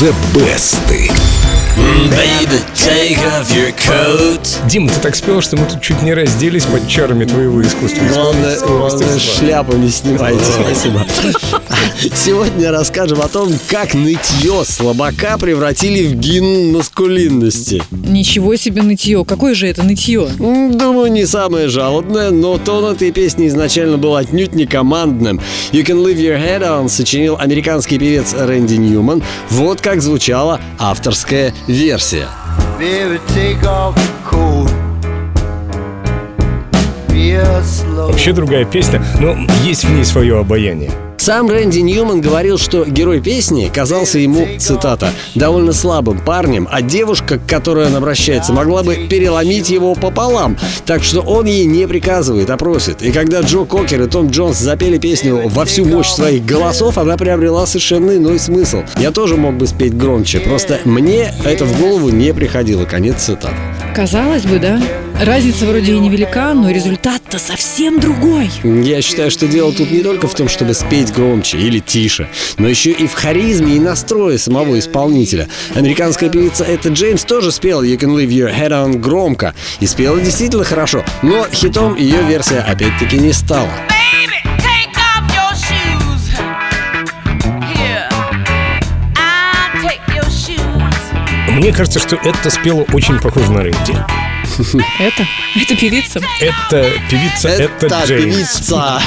The 0.00 0.12
Best. 0.32 1.19
Дим, 4.66 4.88
ты 4.88 5.00
так 5.00 5.16
спел, 5.16 5.40
что 5.40 5.56
мы 5.56 5.66
тут 5.66 5.80
чуть 5.80 6.02
не 6.02 6.14
разделись 6.14 6.64
под 6.64 6.86
чарами 6.88 7.24
твоего 7.24 7.60
искусства. 7.62 8.02
Главное, 8.12 8.58
главное 8.60 9.18
шляпу 9.18 9.76
не 9.76 9.90
снимайте, 9.90 10.40
спасибо. 10.44 11.04
Сегодня 12.14 12.70
расскажем 12.70 13.20
о 13.20 13.28
том, 13.28 13.52
как 13.68 13.94
нытье 13.94 14.64
слабака 14.64 15.38
превратили 15.38 16.06
в 16.06 16.14
гимн 16.14 16.72
маскулинности. 16.72 17.82
Ничего 17.90 18.56
себе 18.56 18.82
нытье. 18.82 19.24
Какое 19.24 19.54
же 19.54 19.66
это 19.66 19.82
нытье? 19.82 20.28
Думаю, 20.38 21.10
не 21.10 21.26
самое 21.26 21.68
жалобное, 21.68 22.30
но 22.30 22.58
тон 22.58 22.84
этой 22.92 23.10
песни 23.10 23.48
изначально 23.48 23.98
был 23.98 24.16
отнюдь 24.16 24.54
не 24.54 24.66
командным. 24.66 25.40
You 25.72 25.84
Can 25.84 26.04
Leave 26.04 26.16
Your 26.16 26.40
Head 26.40 26.62
On 26.62 26.88
сочинил 26.88 27.36
американский 27.38 27.98
певец 27.98 28.34
Рэнди 28.34 28.74
Ньюман. 28.74 29.22
Вот 29.50 29.80
как 29.80 30.00
звучала 30.00 30.60
авторская 30.78 31.52
версия. 31.70 32.28
Вообще 38.06 38.32
другая 38.32 38.64
песня, 38.64 39.02
но 39.20 39.36
есть 39.64 39.84
в 39.84 39.90
ней 39.90 40.04
свое 40.04 40.38
обаяние. 40.38 40.90
Сам 41.20 41.50
Рэнди 41.50 41.80
Ньюман 41.80 42.22
говорил, 42.22 42.56
что 42.56 42.86
герой 42.86 43.20
песни 43.20 43.70
казался 43.72 44.18
ему, 44.18 44.48
цитата, 44.58 45.10
«довольно 45.34 45.74
слабым 45.74 46.18
парнем, 46.18 46.66
а 46.70 46.80
девушка, 46.80 47.36
к 47.36 47.44
которой 47.44 47.88
он 47.88 47.94
обращается, 47.94 48.54
могла 48.54 48.82
бы 48.82 49.06
переломить 49.06 49.68
его 49.68 49.94
пополам, 49.94 50.56
так 50.86 51.04
что 51.04 51.20
он 51.20 51.44
ей 51.44 51.66
не 51.66 51.86
приказывает, 51.86 52.48
а 52.48 52.56
просит». 52.56 53.02
И 53.02 53.12
когда 53.12 53.42
Джо 53.42 53.66
Кокер 53.66 54.00
и 54.00 54.06
Том 54.08 54.30
Джонс 54.30 54.56
запели 54.56 54.96
песню 54.96 55.42
во 55.44 55.66
всю 55.66 55.84
мощь 55.84 56.08
своих 56.08 56.46
голосов, 56.46 56.96
она 56.96 57.18
приобрела 57.18 57.66
совершенно 57.66 58.16
иной 58.16 58.38
смысл. 58.38 58.84
Я 58.98 59.10
тоже 59.10 59.36
мог 59.36 59.58
бы 59.58 59.66
спеть 59.66 59.94
громче, 59.94 60.40
просто 60.40 60.80
мне 60.86 61.34
это 61.44 61.66
в 61.66 61.78
голову 61.78 62.08
не 62.08 62.32
приходило. 62.32 62.86
Конец 62.86 63.24
цитаты. 63.24 63.56
Казалось 63.94 64.44
бы, 64.44 64.58
да? 64.58 64.80
Разница 65.20 65.66
вроде 65.66 65.92
и 65.92 65.98
невелика, 65.98 66.54
но 66.54 66.70
результат-то 66.70 67.38
совсем 67.38 68.00
другой. 68.00 68.50
Я 68.64 69.02
считаю, 69.02 69.30
что 69.30 69.46
дело 69.46 69.70
тут 69.70 69.90
не 69.90 70.00
только 70.00 70.26
в 70.26 70.34
том, 70.34 70.48
чтобы 70.48 70.72
спеть 70.72 71.12
громче 71.12 71.58
или 71.58 71.78
тише, 71.78 72.26
но 72.56 72.66
еще 72.66 72.90
и 72.90 73.06
в 73.06 73.12
харизме 73.12 73.76
и 73.76 73.78
настрое 73.78 74.38
самого 74.38 74.78
исполнителя. 74.78 75.46
Американская 75.74 76.30
певица 76.30 76.64
Эта 76.64 76.88
Джеймс 76.88 77.24
тоже 77.24 77.52
спела 77.52 77.82
You 77.82 77.98
Can 77.98 78.16
Leave 78.16 78.30
Your 78.30 78.50
Head 78.50 78.70
On 78.70 78.98
громко 78.98 79.54
и 79.80 79.86
спела 79.86 80.18
действительно 80.18 80.64
хорошо, 80.64 81.04
но 81.20 81.46
хитом 81.52 81.96
ее 81.96 82.22
версия 82.22 82.60
опять-таки 82.60 83.18
не 83.18 83.34
стала. 83.34 83.68
Мне 91.50 91.72
кажется, 91.74 91.98
что 91.98 92.16
это 92.16 92.48
спело 92.48 92.86
очень 92.94 93.20
похоже 93.20 93.52
на 93.52 93.62
Рэнди. 93.64 93.98
Это? 94.98 95.26
Это 95.56 95.76
певица? 95.76 96.20
Это 96.40 96.90
певица, 97.10 97.48
это, 97.48 98.02
Джеймс. 98.06 98.34
певица. 98.34 99.00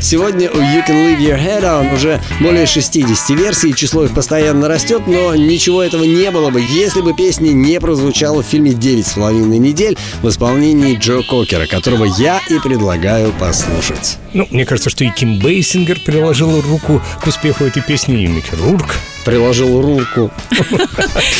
Сегодня 0.00 0.50
у 0.50 0.56
You 0.56 0.86
Can 0.86 0.94
Leave 0.94 1.18
Your 1.18 1.38
Head 1.38 1.62
On 1.62 1.94
уже 1.94 2.20
более 2.40 2.66
60 2.66 3.30
версий, 3.30 3.74
число 3.74 4.04
их 4.04 4.14
постоянно 4.14 4.68
растет, 4.68 5.02
но 5.06 5.34
ничего 5.34 5.82
этого 5.82 6.04
не 6.04 6.30
было 6.30 6.50
бы, 6.50 6.60
если 6.60 7.00
бы 7.00 7.14
песня 7.14 7.50
не 7.52 7.80
прозвучала 7.80 8.42
в 8.42 8.46
фильме 8.46 8.72
«Девять 8.72 9.06
с 9.06 9.12
половиной 9.12 9.58
недель» 9.58 9.96
в 10.22 10.28
исполнении 10.28 10.96
Джо 10.96 11.22
Кокера, 11.22 11.66
которого 11.66 12.04
я 12.18 12.40
и 12.48 12.58
предлагаю 12.58 13.32
послушать. 13.32 14.18
Ну, 14.32 14.46
мне 14.50 14.64
кажется, 14.64 14.90
что 14.90 15.04
и 15.04 15.10
Ким 15.10 15.38
Бейсингер 15.38 16.00
приложил 16.00 16.60
руку 16.60 17.02
к 17.22 17.26
успеху 17.26 17.64
этой 17.64 17.82
песни, 17.82 18.22
и 18.22 18.26
Микки 18.26 18.54
Рурк. 18.54 18.96
Приложил 19.24 19.80
руку. 19.80 20.30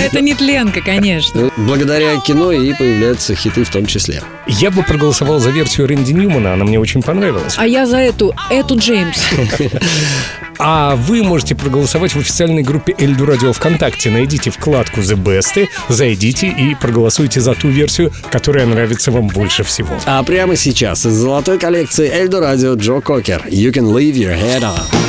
Это 0.00 0.20
нетленка, 0.20 0.80
конечно. 0.80 1.50
Благодаря 1.56 2.16
кино 2.20 2.52
и 2.52 2.72
появляются 2.72 3.34
хиты 3.34 3.64
в 3.64 3.70
том 3.70 3.86
числе. 3.86 4.22
Я 4.46 4.70
бы 4.70 4.82
проголосовал 4.82 5.40
за 5.40 5.50
версию 5.50 5.88
Рэнди 5.88 6.12
Ньюмана, 6.12 6.52
она 6.52 6.64
мне 6.64 6.78
очень 6.78 7.02
понравилась. 7.02 7.54
А 7.56 7.66
я 7.66 7.86
за 7.86 7.98
эту, 7.98 8.34
Этту 8.50 8.78
Джеймс. 8.78 9.18
А 10.58 10.94
вы 10.94 11.22
можете 11.22 11.54
проголосовать 11.54 12.14
в 12.14 12.18
официальной 12.18 12.62
группе 12.62 12.94
Эльдорадио 12.98 13.52
ВКонтакте. 13.52 14.10
Найдите 14.10 14.50
вкладку 14.50 15.00
The 15.00 15.16
Best, 15.16 15.66
зайдите 15.88 16.46
и 16.46 16.74
проголосуйте 16.76 17.40
за 17.40 17.54
ту 17.54 17.68
версию, 17.68 18.12
которая 18.30 18.66
нравится 18.66 19.10
вам 19.10 19.28
больше 19.28 19.64
всего. 19.64 19.98
А 20.06 20.22
прямо 20.22 20.56
сейчас 20.56 21.06
из 21.06 21.14
золотой 21.14 21.58
коллекции 21.58 22.08
Эльдо 22.08 22.40
Радио 22.40 22.74
Джо 22.74 23.00
Кокер 23.00 23.42
You 23.46 23.72
Can 23.72 23.92
Leave 23.92 24.14
Your 24.14 24.40
Head 24.40 24.62
On. 24.62 25.03